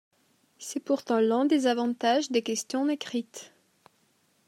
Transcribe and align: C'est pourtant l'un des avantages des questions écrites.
C'est 0.57 0.79
pourtant 0.79 1.19
l'un 1.19 1.45
des 1.45 1.67
avantages 1.67 2.31
des 2.31 2.41
questions 2.41 2.89
écrites. 2.89 3.53